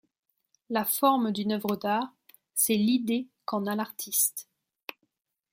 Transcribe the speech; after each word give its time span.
La 0.71 0.83
forme 0.83 1.31
d'une 1.31 1.51
œuvre 1.51 1.75
d'art, 1.75 2.11
c'est 2.55 2.73
l'idée 2.73 3.27
qu'en 3.45 3.67
a 3.67 3.75
l'artiste. 3.75 4.49